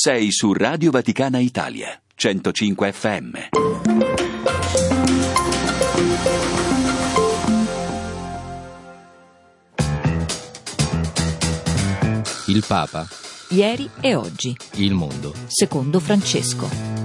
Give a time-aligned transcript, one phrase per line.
[0.00, 3.36] Sei su Radio Vaticana Italia, 105 FM.
[12.46, 13.08] Il Papa,
[13.48, 15.34] Ieri e oggi, il mondo.
[15.48, 16.97] secondo Francesco.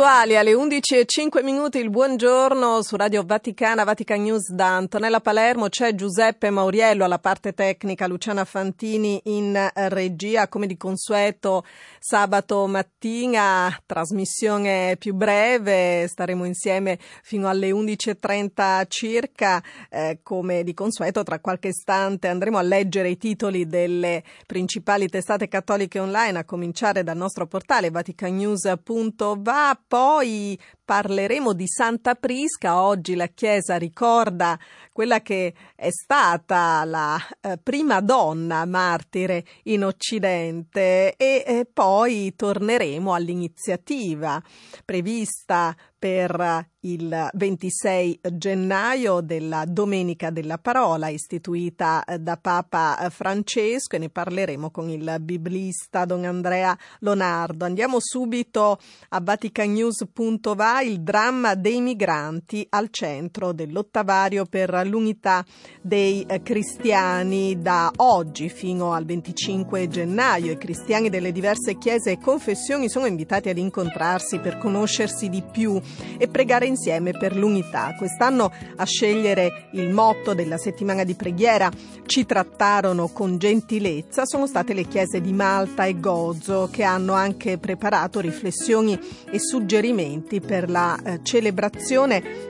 [0.00, 5.20] Puntuali alle 11 e 5 minuti il buongiorno su Radio Vaticana, Vatican News da Antonella
[5.20, 11.66] Palermo, c'è Giuseppe Mauriello alla parte tecnica, Luciana Fantini in regia, come di consueto
[11.98, 21.22] sabato mattina, trasmissione più breve, staremo insieme fino alle 11.30 circa, eh, come di consueto
[21.24, 27.02] tra qualche istante andremo a leggere i titoli delle principali testate cattoliche online, a cominciare
[27.02, 32.80] dal nostro portale vaticanews.va poi parleremo di Santa Prisca.
[32.80, 34.56] Oggi la Chiesa ricorda
[34.92, 43.12] quella che è stata la eh, prima donna martire in Occidente e eh, poi torneremo
[43.12, 44.40] all'iniziativa
[44.84, 53.98] prevista per il 26 gennaio della Domenica della Parola istituita eh, da Papa Francesco e
[53.98, 57.66] ne parleremo con il biblista Don Andrea Lonardo.
[57.66, 58.78] Andiamo subito
[59.10, 65.44] a vaticanews.va il dramma dei migranti al centro dell'ottavario per l'unità
[65.82, 70.52] dei eh, cristiani da oggi fino al 25 gennaio.
[70.52, 75.78] I cristiani delle diverse chiese e confessioni sono invitati ad incontrarsi per conoscersi di più
[76.16, 77.94] e pregare insieme per l'unità.
[77.96, 81.70] Quest'anno a scegliere il motto della settimana di preghiera
[82.06, 87.58] ci trattarono con gentilezza sono state le chiese di Malta e Gozo che hanno anche
[87.58, 88.98] preparato riflessioni
[89.30, 92.49] e suggerimenti per la eh, celebrazione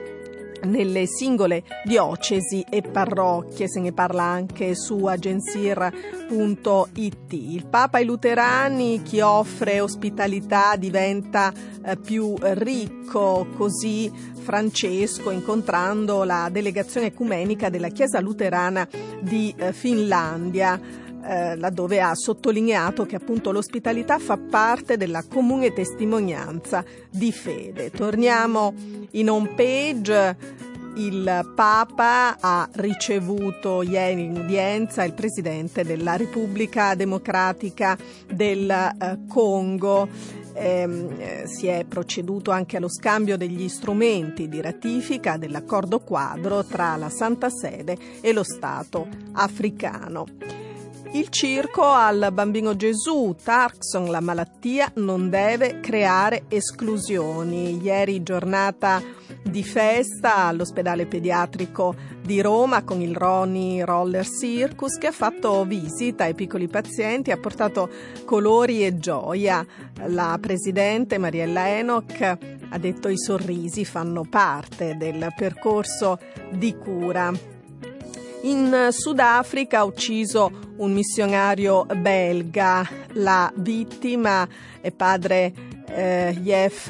[0.63, 5.89] nelle singole diocesi e parrocchie, se ne parla anche su agensir.it.
[7.33, 11.51] Il Papa ai luterani, chi offre ospitalità diventa
[11.83, 14.11] eh, più ricco, così
[14.41, 18.87] Francesco incontrando la delegazione ecumenica della Chiesa luterana
[19.19, 20.79] di eh, Finlandia
[21.23, 27.91] eh, laddove ha sottolineato che appunto l'ospitalità fa parte della comune testimonianza di fede.
[27.91, 28.73] Torniamo
[29.11, 30.59] in home page.
[30.95, 40.09] Il Papa ha ricevuto ieri in udienza il Presidente della Repubblica Democratica del eh, Congo.
[40.53, 46.97] Ehm, eh, si è proceduto anche allo scambio degli strumenti di ratifica dell'accordo quadro tra
[46.97, 50.25] la Santa Sede e lo Stato africano.
[51.13, 57.81] Il circo al bambino Gesù, Tarkson, la malattia non deve creare esclusioni.
[57.81, 59.01] Ieri giornata
[59.43, 66.23] di festa all'ospedale pediatrico di Roma con il Roni Roller Circus che ha fatto visita
[66.23, 67.89] ai piccoli pazienti, ha portato
[68.23, 69.65] colori e gioia.
[70.07, 76.17] La presidente Mariella Enoch ha detto i sorrisi fanno parte del percorso
[76.51, 77.50] di cura.
[78.43, 82.87] In Sudafrica ha ucciso un missionario belga.
[83.13, 84.47] La vittima
[84.81, 85.53] è padre
[85.87, 86.89] eh, Jeff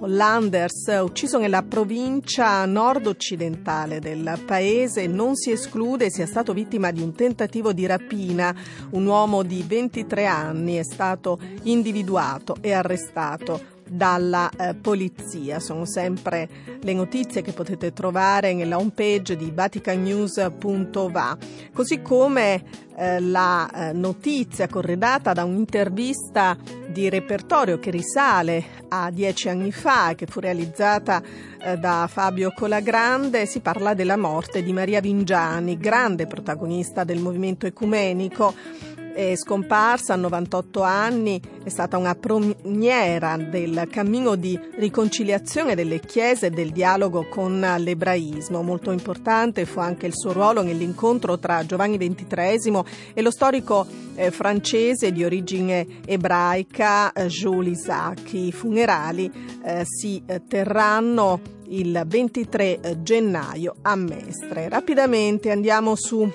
[0.00, 5.06] Hollanders, ucciso nella provincia nord-occidentale del paese.
[5.06, 8.52] Non si esclude sia stato vittima di un tentativo di rapina.
[8.90, 15.60] Un uomo di 23 anni è stato individuato e arrestato dalla eh, polizia.
[15.60, 16.48] Sono sempre
[16.80, 21.36] le notizie che potete trovare nella homepage di vaticanews.va,
[21.72, 26.56] così come eh, la eh, notizia corredata da un'intervista
[26.88, 31.22] di repertorio che risale a dieci anni fa e che fu realizzata
[31.60, 37.66] eh, da Fabio Colagrande, si parla della morte di Maria Vingiani, grande protagonista del movimento
[37.66, 38.52] ecumenico
[39.18, 46.46] è scomparsa a 98 anni, è stata una proniera del cammino di riconciliazione delle chiese
[46.46, 48.62] e del dialogo con l'ebraismo.
[48.62, 52.82] Molto importante fu anche il suo ruolo nell'incontro tra Giovanni XXIII
[53.12, 53.84] e lo storico
[54.14, 58.32] eh, francese di origine ebraica eh, Jules Isaac.
[58.34, 59.28] I funerali
[59.64, 64.68] eh, si eh, terranno il 23 eh, gennaio a Mestre.
[64.68, 66.30] Rapidamente andiamo su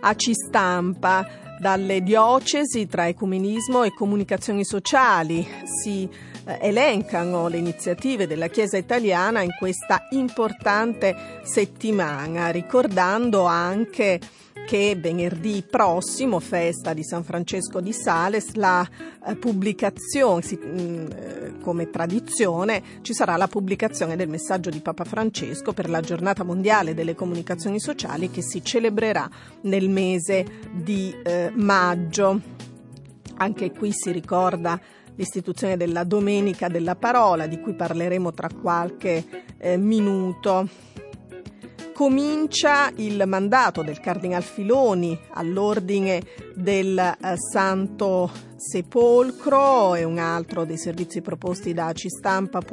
[0.00, 5.46] AC Stampa dalle diocesi tra ecumenismo e comunicazioni sociali.
[5.64, 6.08] Si
[6.46, 14.18] eh, elencano le iniziative della Chiesa italiana in questa importante settimana, ricordando anche
[14.66, 18.88] che venerdì prossimo, festa di San Francesco di Sales, la
[19.26, 25.72] eh, pubblicazione, mm, eh, come tradizione, ci sarà la pubblicazione del messaggio di Papa Francesco
[25.72, 29.28] per la giornata mondiale delle comunicazioni sociali che si celebrerà
[29.62, 32.40] nel mese di eh, maggio.
[33.36, 34.80] Anche qui si ricorda
[35.16, 39.24] l'istituzione della Domenica della Parola, di cui parleremo tra qualche
[39.76, 40.66] minuto
[42.00, 46.22] comincia il mandato del Cardinal Filoni all'ordine
[46.54, 49.94] del eh, Santo Sepolcro.
[49.94, 52.66] E un altro dei servizi proposti da cistampa.it,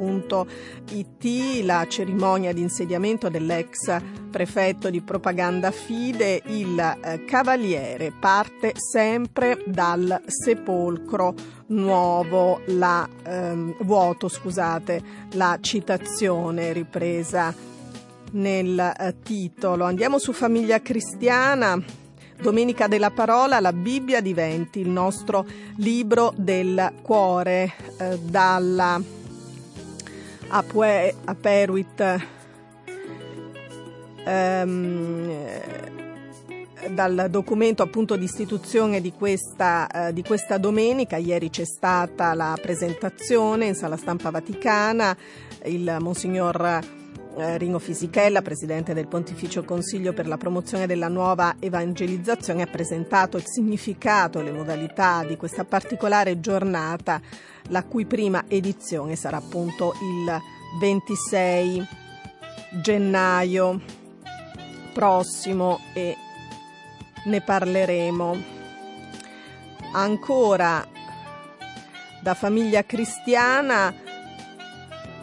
[1.62, 8.14] la cerimonia di insediamento dell'ex prefetto di propaganda Fide, il eh, Cavaliere.
[8.18, 11.34] Parte sempre dal sepolcro
[11.66, 15.02] nuovo, la, ehm, vuoto, scusate,
[15.32, 17.76] la citazione ripresa
[18.32, 19.84] nel eh, titolo.
[19.84, 21.80] Andiamo su Famiglia Cristiana.
[22.40, 25.44] Domenica della Parola, la Bibbia diventi il nostro
[25.76, 29.02] libro del cuore eh, dalla
[30.50, 32.26] Apue, Aperuit
[34.24, 35.30] ehm,
[36.90, 41.16] dal documento appunto di istituzione di questa, eh, di questa domenica.
[41.16, 45.16] Ieri c'è stata la presentazione in sala stampa vaticana,
[45.64, 46.97] il Monsignor
[47.36, 53.36] eh, Ringo Fisichella, presidente del Pontificio Consiglio per la promozione della nuova evangelizzazione, ha presentato
[53.36, 57.20] il significato e le modalità di questa particolare giornata,
[57.68, 60.40] la cui prima edizione sarà appunto il
[60.80, 61.86] 26
[62.82, 63.80] gennaio
[64.92, 66.16] prossimo e
[67.24, 68.56] ne parleremo.
[69.92, 70.86] Ancora
[72.20, 73.94] da famiglia cristiana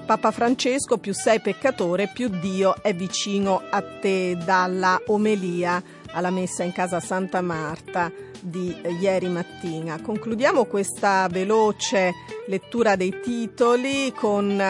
[0.05, 5.81] Papa Francesco più sei peccatore più Dio è vicino a te dalla omelia
[6.11, 9.99] alla messa in casa Santa Marta di ieri mattina.
[9.99, 12.13] Concludiamo questa veloce
[12.45, 14.63] lettura dei titoli con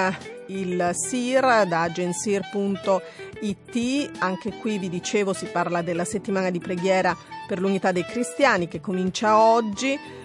[0.48, 3.02] il SIR da agensir.it.
[4.20, 7.14] Anche qui vi dicevo si parla della settimana di preghiera
[7.46, 10.24] per l'unità dei cristiani che comincia oggi.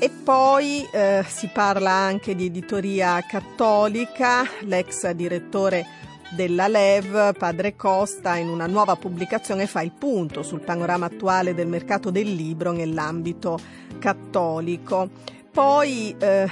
[0.00, 5.84] E poi eh, si parla anche di editoria cattolica, l'ex direttore
[6.30, 11.66] della LEV, padre Costa, in una nuova pubblicazione fa il punto sul panorama attuale del
[11.66, 13.58] mercato del libro nell'ambito
[13.98, 15.10] cattolico.
[15.50, 16.48] Poi eh,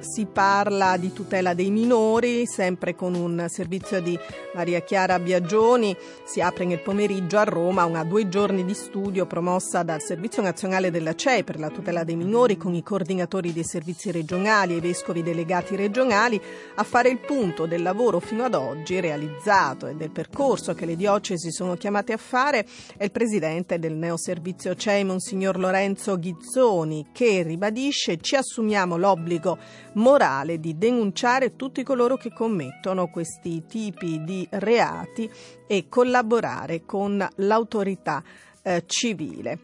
[0.00, 4.18] si parla di tutela dei minori, sempre con un servizio di
[4.54, 5.96] Maria Chiara Biagioni.
[6.24, 10.90] Si apre nel pomeriggio a Roma una due giorni di studio promossa dal Servizio Nazionale
[10.90, 14.80] della CEI per la tutela dei minori con i coordinatori dei servizi regionali e i
[14.80, 16.40] vescovi delegati regionali
[16.74, 20.96] a fare il punto del lavoro fino ad oggi realizzato e del percorso che le
[20.96, 22.66] diocesi sono chiamate a fare
[22.96, 29.58] è il presidente del neoservizio CEI, Monsignor Lorenzo Ghizzoni, che ribadisce ci assumiamo l'obbligo
[29.94, 35.30] morale di denunciare tutti coloro che commettono questi tipi di reati
[35.66, 38.22] e collaborare con l'autorità
[38.62, 39.58] eh, civile.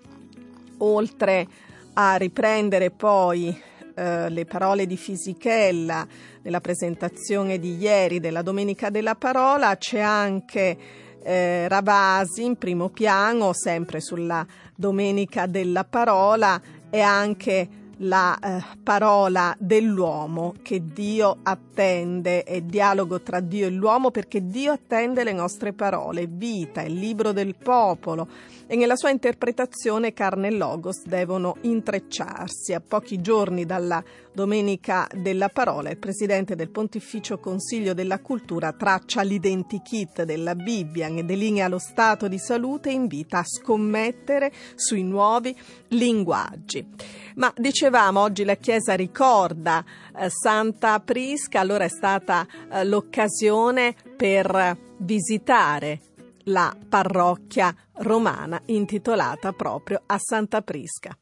[0.78, 1.46] Oltre
[1.94, 3.56] a riprendere poi
[3.94, 6.06] eh, le parole di Fisichella
[6.42, 10.76] nella presentazione di ieri della Domenica della Parola, c'è anche
[11.22, 14.44] eh, Ravasi in primo piano, sempre sulla
[14.74, 16.60] Domenica della Parola
[16.90, 17.68] e anche
[17.98, 24.72] la eh, parola dell'uomo che Dio attende è dialogo tra Dio e l'uomo perché Dio
[24.72, 28.28] attende le nostre parole, vita, il libro del popolo
[28.66, 32.72] e nella sua interpretazione carne e logos devono intrecciarsi.
[32.72, 34.02] A pochi giorni dalla
[34.32, 41.22] Domenica della Parola il presidente del Pontificio Consiglio della Cultura traccia l'identikit della Bibbia e
[41.22, 45.56] delinea lo stato di salute e invita a scommettere sui nuovi
[45.88, 47.22] linguaggi.
[47.34, 49.84] Ma dicevamo, oggi la Chiesa ricorda
[50.16, 56.00] eh, Santa Prisca, allora è stata eh, l'occasione per visitare
[56.44, 61.16] la parrocchia romana intitolata proprio a Santa Prisca.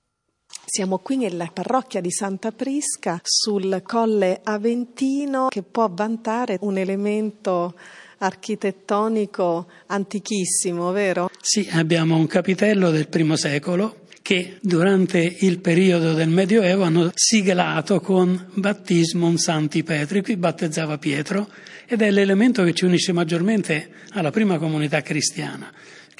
[0.64, 7.74] Siamo qui nella parrocchia di Santa Prisca sul Colle Aventino che può vantare un elemento
[8.18, 11.30] architettonico antichissimo, vero?
[11.40, 14.01] Sì, abbiamo un capitello del primo secolo
[14.32, 21.50] che durante il periodo del Medioevo hanno siglato con Battismum Santi Petri, qui battezzava Pietro
[21.86, 25.70] ed è l'elemento che ci unisce maggiormente alla prima comunità cristiana,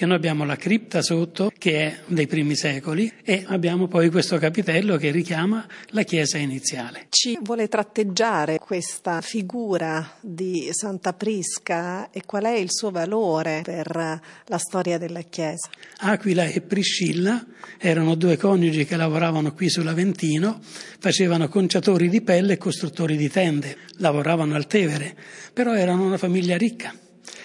[0.03, 4.37] che noi abbiamo la cripta sotto, che è dei primi secoli, e abbiamo poi questo
[4.37, 7.07] capitello che richiama la chiesa iniziale.
[7.09, 13.95] Ci vuole tratteggiare questa figura di Santa Prisca e qual è il suo valore per
[13.95, 15.71] la storia della chiesa?
[15.99, 17.47] Aquila e Priscilla
[17.79, 20.59] erano due coniugi che lavoravano qui sull'Aventino,
[20.99, 25.15] facevano conciatori di pelle e costruttori di tende, lavoravano al Tevere,
[25.53, 26.93] però erano una famiglia ricca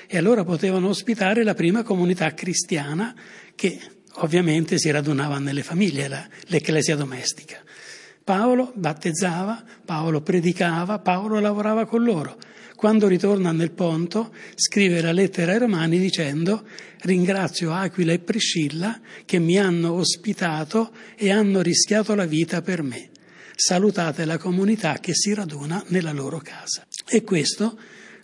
[0.08, 3.14] e allora potevano ospitare la prima comunità cristiana
[3.54, 3.80] che
[4.16, 7.62] ovviamente si radunava nelle famiglie, la, l'ecclesia domestica.
[8.24, 12.38] Paolo battezzava, Paolo predicava, Paolo lavorava con loro.
[12.76, 16.68] Quando ritorna nel Ponto scrive la lettera ai Romani dicendo
[17.02, 23.10] ringrazio Aquila e Priscilla che mi hanno ospitato e hanno rischiato la vita per me.
[23.56, 26.86] Salutate la comunità che si raduna nella loro casa.
[27.08, 27.80] E questo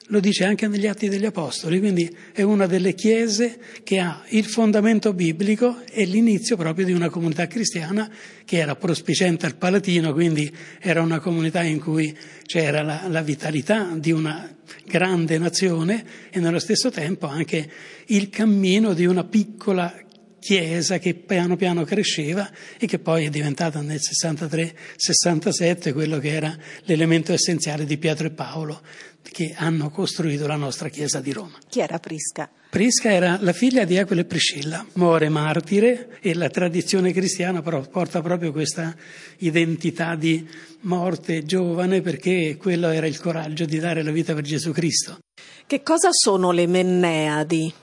[0.08, 4.46] lo dice anche negli Atti degli Apostoli, quindi è una delle chiese che ha il
[4.46, 8.12] fondamento biblico e l'inizio proprio di una comunità cristiana
[8.44, 13.96] che era prospicente al Palatino, quindi era una comunità in cui c'era la, la vitalità
[13.96, 14.54] di una
[14.86, 17.70] grande nazione e nello stesso tempo anche
[18.08, 19.96] il cammino di una piccola
[20.44, 26.56] chiesa che piano piano cresceva e che poi è diventata nel 63-67 quello che era
[26.84, 28.82] l'elemento essenziale di Pietro e Paolo
[29.22, 31.58] che hanno costruito la nostra chiesa di Roma.
[31.70, 32.50] Chi era Prisca?
[32.70, 38.22] Prisca era la figlia di Aquila e Priscilla, muore martire e la tradizione cristiana porta
[38.22, 38.94] proprio questa
[39.38, 40.46] identità di
[40.82, 45.20] morte giovane perché quello era il coraggio di dare la vita per Gesù Cristo.
[45.66, 47.74] Che cosa sono le Menneadi?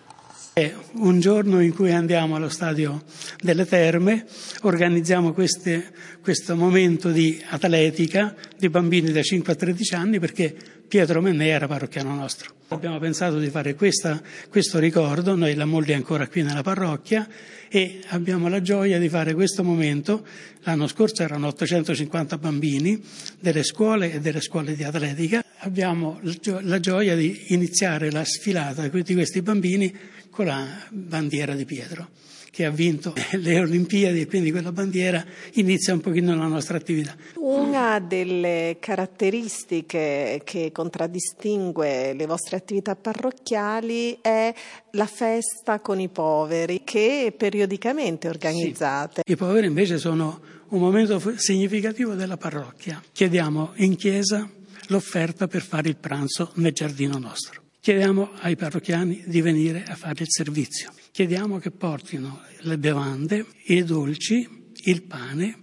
[0.93, 3.03] Un giorno in cui andiamo allo stadio
[3.41, 4.27] delle terme,
[4.63, 10.55] organizziamo queste, questo momento di atletica di bambini da 5 a 13 anni perché
[10.91, 12.53] Pietro Mennea era parrocchiano nostro.
[12.71, 17.29] Abbiamo pensato di fare questa, questo ricordo, noi la moglie è ancora qui nella parrocchia
[17.69, 20.27] e abbiamo la gioia di fare questo momento.
[20.63, 23.01] L'anno scorso erano 850 bambini
[23.39, 25.45] delle scuole e delle scuole di atletica.
[25.59, 26.19] Abbiamo
[26.63, 29.97] la gioia di iniziare la sfilata di questi bambini
[30.29, 32.09] con la bandiera di Pietro
[32.51, 37.15] che ha vinto le Olimpiadi e quindi quella bandiera inizia un pochino la nostra attività.
[37.37, 44.53] Una delle caratteristiche che contraddistingue le vostre attività parrocchiali è
[44.93, 49.23] la festa con i poveri che periodicamente organizzate.
[49.25, 49.33] Sì.
[49.33, 53.03] I poveri invece sono un momento significativo della parrocchia.
[53.13, 54.49] Chiediamo in chiesa
[54.89, 57.63] l'offerta per fare il pranzo nel giardino nostro.
[57.81, 60.93] Chiediamo ai parrocchiani di venire a fare il servizio.
[61.13, 64.47] Chiediamo che portino le bevande, i dolci,
[64.85, 65.59] il pane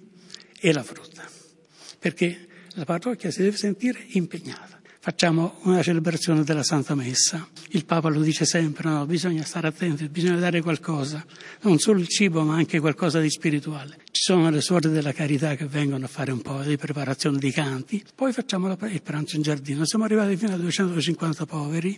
[0.59, 1.29] e la frutta,
[1.99, 4.76] perché la parrocchia si deve sentire impegnata.
[5.07, 7.47] Facciamo una celebrazione della Santa Messa.
[7.69, 9.05] Il Papa lo dice sempre, no?
[9.05, 11.25] bisogna stare attenti, bisogna dare qualcosa,
[11.61, 13.99] non solo il cibo ma anche qualcosa di spirituale.
[14.11, 17.51] Ci sono le suore della carità che vengono a fare un po' di preparazione di
[17.51, 19.85] canti, poi facciamo il pranzo in giardino.
[19.85, 21.97] Siamo arrivati fino a 250 poveri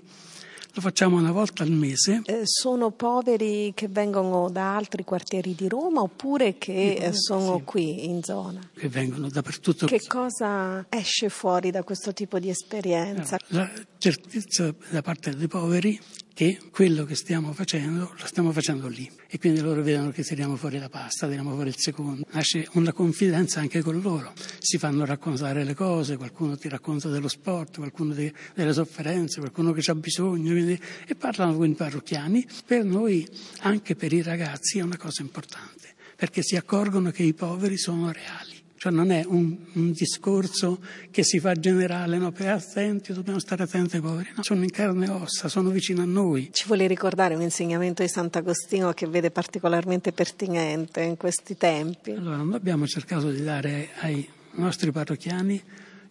[0.72, 2.22] lo facciamo una volta al mese.
[2.26, 7.64] Eh, sono poveri che vengono da altri quartieri di Roma oppure che eh, sono sì.
[7.64, 8.62] qui in zona?
[8.74, 9.86] Che vengono dappertutto.
[9.88, 13.38] Che cosa esce fuori da questo tipo di esperienza?
[13.48, 16.00] La certezza da parte dei poveri
[16.40, 20.56] che quello che stiamo facendo lo stiamo facendo lì e quindi loro vedono che tiriamo
[20.56, 22.26] fuori la pasta, tiriamo fuori il secondo.
[22.32, 27.28] Nasce una confidenza anche con loro, si fanno raccontare le cose, qualcuno ti racconta dello
[27.28, 32.48] sport, qualcuno de, delle sofferenze, qualcuno che ha bisogno quindi, e parlano con i parrocchiani.
[32.66, 33.28] Per noi,
[33.64, 38.14] anche per i ragazzi, è una cosa importante perché si accorgono che i poveri sono
[38.14, 38.59] reali.
[38.80, 40.80] Cioè non è un, un, discorso
[41.12, 42.32] che si fa generale, no?
[42.32, 44.30] Per attenti, dobbiamo stare attenti ai poveri.
[44.34, 46.48] No, sono in carne e ossa, sono vicino a noi.
[46.54, 52.12] Ci vuole ricordare un insegnamento di Sant'Agostino che vede particolarmente pertinente in questi tempi?
[52.12, 55.62] Allora, noi abbiamo cercato di dare ai nostri parrocchiani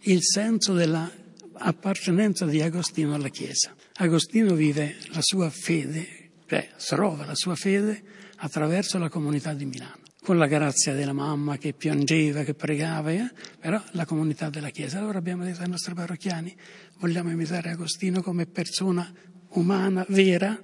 [0.01, 1.11] il senso della
[1.53, 3.73] appartenenza di Agostino alla Chiesa.
[3.95, 6.05] Agostino vive la sua fede,
[6.45, 7.99] cioè trova la sua fede
[8.35, 9.98] attraverso la comunità di Milano
[10.29, 13.31] con la grazia della mamma che piangeva, che pregava, eh?
[13.59, 14.99] però la comunità della Chiesa.
[14.99, 16.55] Allora abbiamo detto ai nostri parrocchiani,
[16.99, 19.11] vogliamo imitare Agostino come persona
[19.53, 20.55] umana, vera,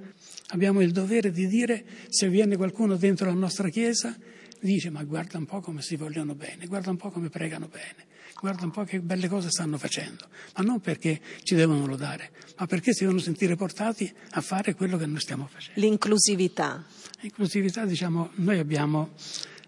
[0.50, 4.16] abbiamo il dovere di dire se viene qualcuno dentro la nostra Chiesa,
[4.60, 8.06] dice ma guarda un po' come si vogliono bene, guarda un po' come pregano bene,
[8.40, 12.30] guarda un po' che belle cose stanno facendo, ma non perché ci devono lodare,
[12.60, 15.82] ma perché si devono sentire portati a fare quello che noi stiamo facendo.
[15.82, 16.86] L'inclusività.
[17.22, 19.14] L'inclusività, diciamo, noi abbiamo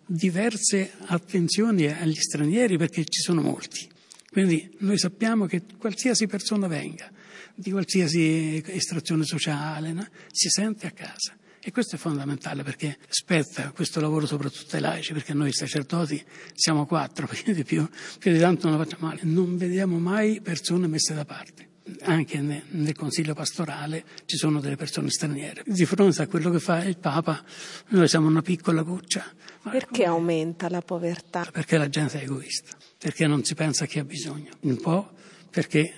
[0.07, 3.87] diverse attenzioni agli stranieri perché ci sono molti.
[4.31, 7.11] Quindi noi sappiamo che qualsiasi persona venga,
[7.53, 10.07] di qualsiasi estrazione sociale, no?
[10.31, 15.13] si sente a casa E questo è fondamentale perché spetta questo lavoro soprattutto ai laici,
[15.13, 16.23] perché noi sacerdoti
[16.53, 17.87] siamo quattro, più di più,
[18.19, 19.21] più di tanto non lo facciamo male.
[19.23, 21.66] Non vediamo mai persone messe da parte
[22.01, 25.63] anche nel consiglio pastorale ci sono delle persone straniere.
[25.65, 27.43] Di fronte a quello che fa il Papa,
[27.89, 29.25] noi siamo una piccola goccia.
[29.69, 31.47] Perché aumenta la povertà?
[31.51, 34.51] Perché la gente è egoista, perché non si pensa a chi ha bisogno.
[34.61, 35.11] Un po'
[35.49, 35.93] perché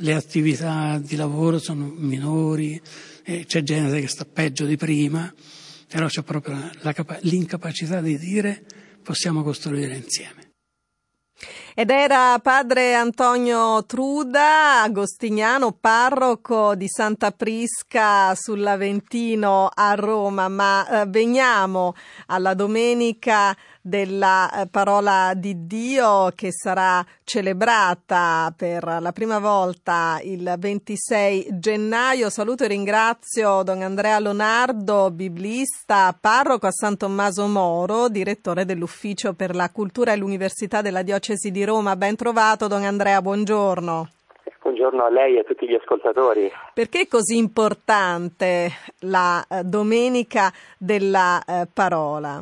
[0.00, 2.80] le attività di lavoro sono minori,
[3.24, 5.32] c'è gente che sta peggio di prima,
[5.88, 8.64] però c'è proprio la, l'incapacità di dire
[9.02, 10.52] possiamo costruire insieme.
[11.80, 21.06] Ed era padre Antonio Truda, agostiniano, parroco di Santa Prisca sull'Aventino a Roma, ma eh,
[21.06, 21.94] veniamo
[22.26, 30.54] alla domenica della eh, parola di Dio che sarà celebrata per la prima volta il
[30.58, 32.28] 26 gennaio.
[32.28, 39.54] Saluto e ringrazio Don Andrea Lonardo, biblista, parroco a San Tommaso Moro, direttore dell'Ufficio per
[39.54, 41.96] la Cultura e l'Università della Diocesi di Roma.
[41.96, 44.08] Ben trovato Don Andrea, buongiorno.
[44.62, 46.50] Buongiorno a lei e a tutti gli ascoltatori.
[46.72, 48.70] Perché è così importante
[49.00, 52.40] la eh, domenica della eh, parola?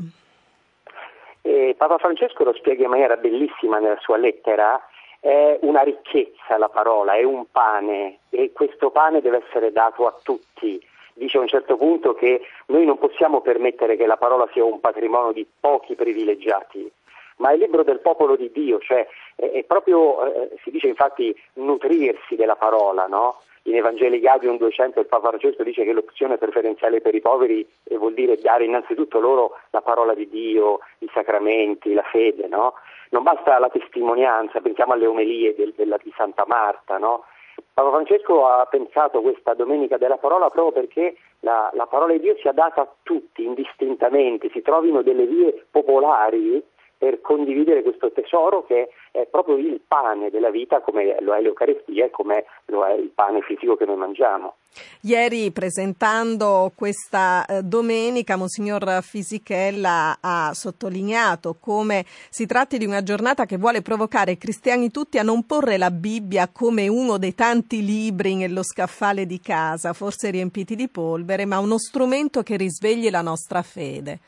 [1.43, 4.81] E Papa Francesco lo spiega in maniera bellissima nella sua lettera,
[5.19, 10.15] è una ricchezza la parola, è un pane e questo pane deve essere dato a
[10.23, 10.81] tutti.
[11.15, 14.79] Dice a un certo punto che noi non possiamo permettere che la parola sia un
[14.79, 16.91] patrimonio di pochi privilegiati,
[17.37, 22.37] ma è libro del popolo di Dio, cioè è, proprio, eh, si dice infatti, nutrirsi
[22.37, 23.41] della parola, no?
[23.67, 27.97] in Evangeli Gaudium 200 il Papa Francesco dice che l'opzione preferenziale per i poveri eh,
[27.97, 32.75] vuol dire dare innanzitutto loro la parola di Dio, i sacramenti, la fede, no?
[33.11, 37.25] Non basta la testimonianza, pensiamo alle omelie del, della, di Santa Marta, no?
[37.73, 42.37] Papa Francesco ha pensato questa Domenica della Parola proprio perché la, la parola di Dio
[42.37, 46.63] sia data a tutti indistintamente, si trovino delle vie popolari
[46.99, 52.07] per condividere questo tesoro che è proprio il pane della vita come lo è l'Eucaristia
[52.07, 54.57] e come lo è il pane fisico che noi mangiamo.
[55.03, 63.47] Ieri presentando questa eh, domenica Monsignor Fisichella ha sottolineato come si tratti di una giornata
[63.47, 67.85] che vuole provocare i cristiani tutti a non porre la Bibbia come uno dei tanti
[67.85, 73.23] libri nello scaffale di casa, forse riempiti di polvere, ma uno strumento che risvegli la
[73.23, 74.19] nostra fede.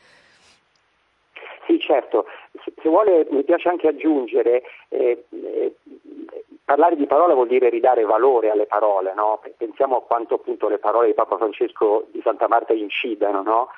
[1.67, 5.75] Sì, certo, se vuole mi piace anche aggiungere, eh, eh,
[6.65, 9.41] parlare di parola vuol dire ridare valore alle parole, no?
[9.57, 13.69] pensiamo a quanto appunto le parole di Papa Francesco di Santa Marta incidano, no?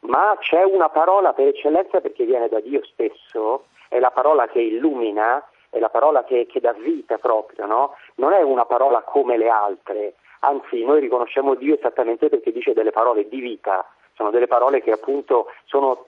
[0.00, 4.60] ma c'è una parola per eccellenza perché viene da Dio stesso, è la parola che
[4.60, 7.96] illumina, è la parola che, che dà vita proprio, no?
[8.16, 12.92] non è una parola come le altre, anzi noi riconosciamo Dio esattamente perché dice delle
[12.92, 13.84] parole di vita,
[14.14, 16.06] sono delle parole che appunto sono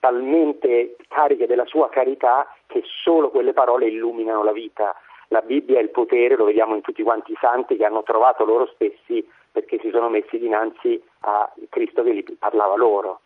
[0.00, 4.96] talmente cariche della sua carità che solo quelle parole illuminano la vita.
[5.28, 8.44] La Bibbia è il potere, lo vediamo in tutti quanti i santi che hanno trovato
[8.44, 13.20] loro stessi perché si sono messi dinanzi a Cristo che gli parlava loro.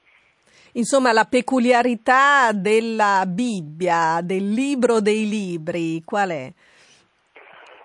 [0.73, 6.53] Insomma, la peculiarità della Bibbia, del libro dei libri, qual è?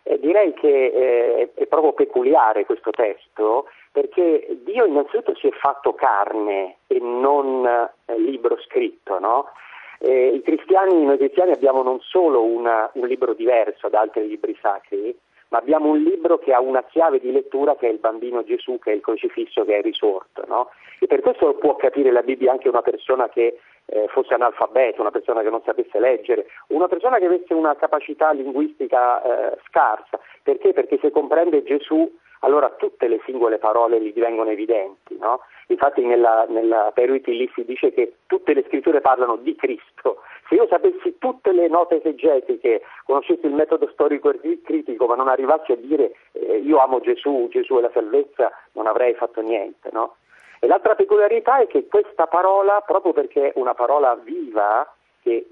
[0.10, 5.94] Eh, direi che eh, è proprio peculiare questo testo perché Dio innanzitutto si è fatto
[5.94, 9.52] carne e non eh, libro scritto, no?
[10.00, 14.58] eh, I cristiani, noi cristiani abbiamo non solo una, un libro diverso da altri libri
[14.60, 15.16] sacri,
[15.50, 18.80] ma abbiamo un libro che ha una chiave di lettura che è il bambino Gesù,
[18.80, 20.70] che è il crocifisso che è risorto, no?
[21.00, 23.60] E per questo può capire la Bibbia anche una persona che
[23.90, 28.32] eh, fosse analfabeta, una persona che non sapesse leggere, una persona che avesse una capacità
[28.32, 30.20] linguistica eh, scarsa.
[30.44, 30.74] Perché?
[30.74, 32.10] Perché se comprende Gesù
[32.42, 35.18] allora tutte le singole parole gli divengono evidenti.
[35.18, 35.42] No?
[35.68, 40.22] Infatti nella, nella Peruiti lì si dice che tutte le scritture parlano di Cristo.
[40.48, 45.28] Se io sapessi tutte le note esegetiche, conoscessi il metodo storico e critico, ma non
[45.28, 49.90] arrivassi a dire eh, io amo Gesù, Gesù è la salvezza, non avrei fatto niente.
[49.92, 50.16] No?
[50.60, 54.88] E l'altra peculiarità è che questa parola, proprio perché è una parola viva,
[55.22, 55.48] che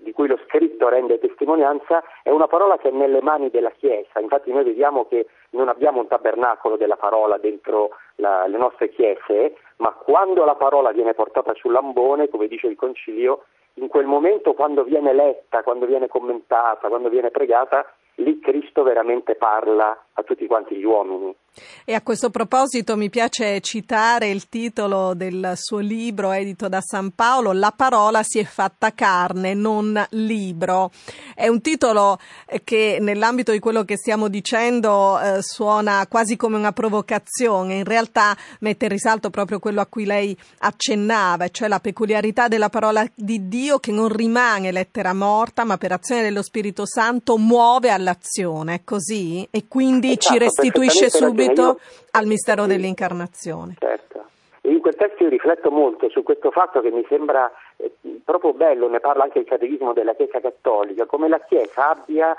[0.00, 4.20] di cui lo scritto rende testimonianza, è una parola che è nelle mani della Chiesa.
[4.20, 9.56] Infatti noi vediamo che non abbiamo un tabernacolo della parola dentro la, le nostre chiese,
[9.76, 14.82] ma quando la parola viene portata sull'ambone, come dice il Concilio, in quel momento quando
[14.82, 20.76] viene letta, quando viene commentata, quando viene pregata, lì Cristo veramente parla a tutti quanti
[20.76, 21.32] gli uomini.
[21.84, 27.12] E a questo proposito mi piace citare il titolo del suo libro edito da San
[27.14, 30.90] Paolo, La parola si è fatta carne, non libro.
[31.34, 32.18] È un titolo
[32.64, 38.36] che nell'ambito di quello che stiamo dicendo eh, suona quasi come una provocazione, in realtà
[38.60, 43.48] mette in risalto proprio quello a cui lei accennava, cioè la peculiarità della parola di
[43.48, 48.80] Dio che non rimane lettera morta, ma per azione dello Spirito Santo muove all'azione, è
[48.84, 49.46] così?
[49.50, 51.78] E quindi Esatto, ci restituisce subito io...
[52.12, 53.74] al mistero dell'incarnazione.
[53.78, 54.24] Certo.
[54.62, 57.90] In quel testo io rifletto molto su questo fatto che mi sembra eh,
[58.24, 62.36] proprio bello, ne parla anche il Catechismo della Chiesa Cattolica, come la Chiesa abbia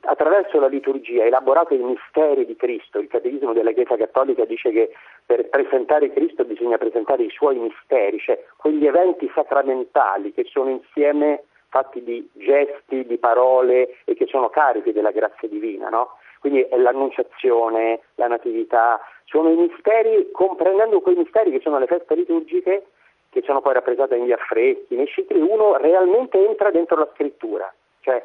[0.00, 2.98] attraverso la liturgia elaborato i misteri di Cristo.
[2.98, 4.92] Il Catechismo della Chiesa Cattolica dice che
[5.24, 11.44] per presentare Cristo bisogna presentare i suoi misteri, cioè quegli eventi sacramentali che sono insieme
[11.68, 16.18] fatti di gesti, di parole e che sono carichi della grazia divina, no?
[16.42, 22.16] Quindi è l'annunciazione, la natività, sono i misteri, comprendendo quei misteri che sono le feste
[22.16, 22.86] liturgiche,
[23.30, 28.20] che sono poi rappresentate negli affreschi, nei cicli, uno realmente entra dentro la scrittura, cioè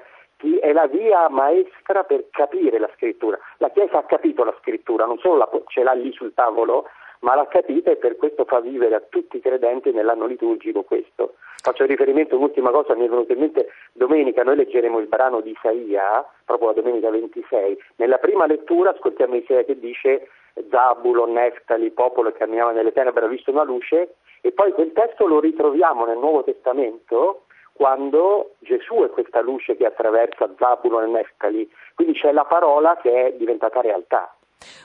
[0.59, 3.37] è la via maestra per capire la scrittura.
[3.57, 7.35] La Chiesa ha capito la scrittura, non solo la, ce l'ha lì sul tavolo, ma
[7.35, 11.35] l'ha capita e per questo fa vivere a tutti i credenti nell'anno liturgico questo.
[11.61, 15.41] Faccio riferimento a un'ultima cosa, mi è venuto in mente domenica, noi leggeremo il brano
[15.41, 17.77] di Isaia, proprio la domenica 26.
[17.95, 20.29] Nella prima lettura ascoltiamo Isaia che dice
[20.69, 25.27] Zabulo, Neftali, popolo che camminava nelle tenebre ha visto una luce e poi quel testo
[25.27, 31.71] lo ritroviamo nel Nuovo Testamento quando Gesù è questa luce che attraversa Zabulo e Neftali,
[31.93, 34.36] quindi c'è la parola che è diventata realtà.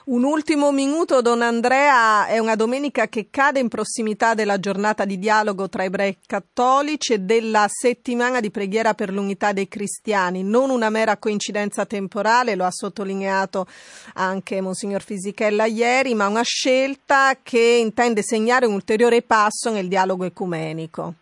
[0.05, 5.19] Un ultimo minuto, Don Andrea, è una domenica che cade in prossimità della giornata di
[5.19, 10.43] dialogo tra ebrei cattolici e della settimana di preghiera per l'unità dei cristiani.
[10.43, 13.67] Non una mera coincidenza temporale, lo ha sottolineato
[14.15, 20.25] anche Monsignor Fisichella ieri, ma una scelta che intende segnare un ulteriore passo nel dialogo
[20.25, 21.15] ecumenico.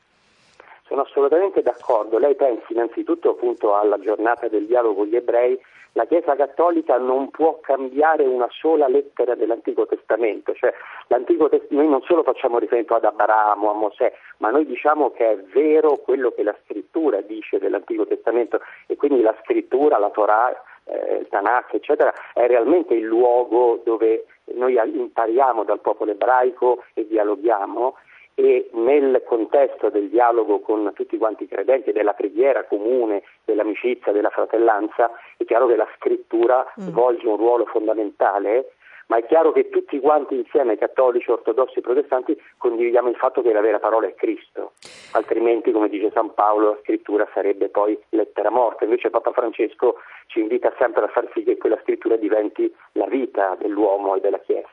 [0.88, 2.18] Sono assolutamente d'accordo.
[2.18, 3.36] Lei pensi innanzitutto
[3.76, 5.56] alla giornata del dialogo con gli ebrei
[5.92, 10.72] la Chiesa Cattolica non può cambiare una sola lettera dell'Antico Testamento, cioè
[11.06, 15.36] Test- noi non solo facciamo riferimento ad Abramo, a Mosè, ma noi diciamo che è
[15.52, 20.50] vero quello che la scrittura dice dell'Antico Testamento e quindi la scrittura, la Torah,
[20.84, 27.06] eh, il Tanakh, eccetera, è realmente il luogo dove noi impariamo dal popolo ebraico e
[27.06, 27.96] dialoghiamo
[28.40, 34.30] e nel contesto del dialogo con tutti quanti i credenti, della preghiera comune, dell'amicizia, della
[34.30, 36.86] fratellanza, è chiaro che la scrittura mm.
[36.86, 38.72] svolge un ruolo fondamentale
[39.10, 43.60] ma è chiaro che tutti quanti insieme, cattolici, ortodossi protestanti, condividiamo il fatto che la
[43.60, 44.74] vera parola è Cristo,
[45.12, 48.84] altrimenti, come dice San Paolo, la scrittura sarebbe poi lettera morta.
[48.84, 49.96] Invece Papa Francesco
[50.28, 54.38] ci invita sempre a far sì che quella scrittura diventi la vita dell'uomo e della
[54.38, 54.68] Chiesa.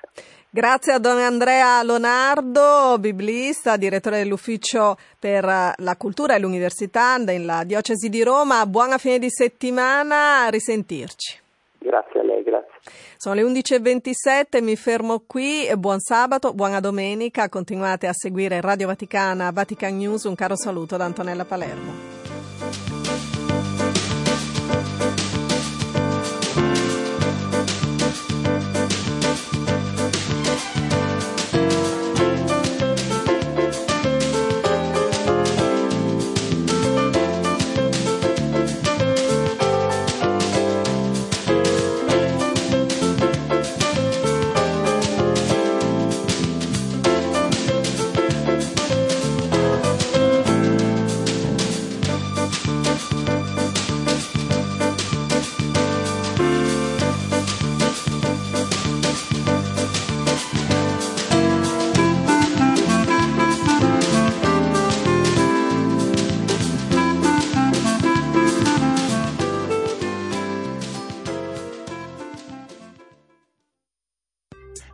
[0.51, 8.07] Grazie a Don Andrea Lonardo, biblista, direttore dell'Ufficio per la Cultura e l'Università nella Diocesi
[8.07, 8.67] di Roma.
[8.67, 11.45] Buona fine di settimana, a risentirci.
[11.79, 12.71] Grazie a lei, grazie.
[13.17, 15.69] Sono le 11.27, mi fermo qui.
[15.77, 17.49] Buon sabato, buona domenica.
[17.49, 20.23] Continuate a seguire Radio Vaticana, Vatican News.
[20.23, 22.16] Un caro saluto da Antonella Palermo.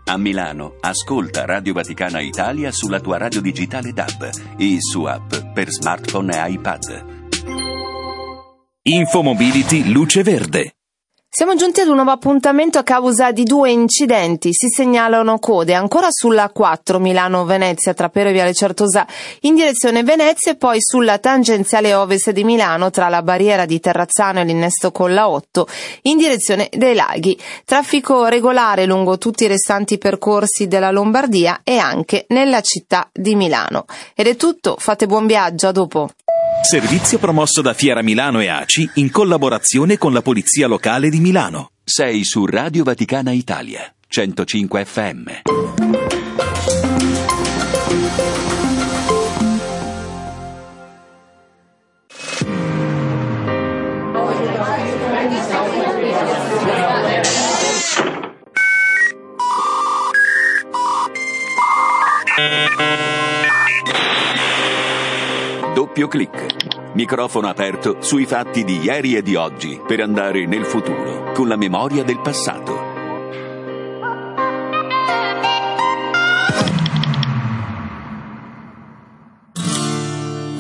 [0.05, 5.69] A Milano, ascolta Radio Vaticana Italia sulla tua radio digitale DAB e su app per
[5.69, 7.05] smartphone e iPad.
[8.81, 10.73] Infomobility Luce Verde.
[11.36, 14.54] Siamo giunti ad un nuovo appuntamento a causa di due incidenti.
[14.54, 19.08] Si segnalano code ancora sulla 4 Milano-Venezia tra Pero e Viale Certosa
[19.39, 24.41] in direzione Venezia e poi sulla tangenziale ovest di Milano tra la barriera di Terrazzano
[24.41, 25.67] e l'innesto con la 8
[26.04, 27.36] in direzione dei laghi.
[27.65, 33.86] Traffico regolare lungo tutti i restanti percorsi della Lombardia e anche nella città di Milano.
[34.13, 36.10] Ed è tutto, fate buon viaggio, a dopo.
[36.63, 41.71] Servizio promosso da Fiera Milano e ACI in collaborazione con la Polizia Locale di Milano.
[41.84, 45.62] Sei su Radio Vaticana Italia, 105 FM.
[65.93, 66.93] Doppio clic.
[66.95, 71.56] Microfono aperto sui fatti di ieri e di oggi per andare nel futuro con la
[71.56, 72.73] memoria del passato.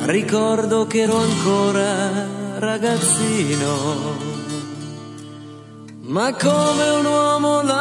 [0.05, 4.17] Ricordo che ero ancora ragazzino,
[6.01, 7.71] ma come un uomo la